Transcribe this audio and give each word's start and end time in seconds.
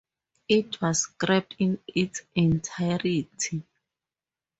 It 0.47 0.81
was 0.81 1.01
scrapped 1.03 1.57
in 1.59 1.77
its 1.87 2.23
entirety. 2.33 3.61